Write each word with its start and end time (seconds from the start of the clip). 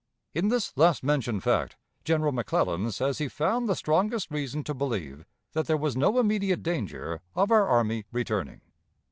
In 0.33 0.47
this 0.47 0.75
last 0.75 1.03
mentioned 1.03 1.43
fact, 1.43 1.75
General 2.03 2.31
McClellan 2.31 2.89
says 2.89 3.19
he 3.19 3.27
found 3.27 3.69
the 3.69 3.75
strongest 3.75 4.31
reason 4.31 4.63
to 4.63 4.73
believe 4.73 5.25
that 5.53 5.67
there 5.67 5.77
was 5.77 5.95
no 5.95 6.17
immediate 6.17 6.63
danger 6.63 7.21
of 7.35 7.51
our 7.51 7.67
army 7.67 8.05
returning. 8.11 8.61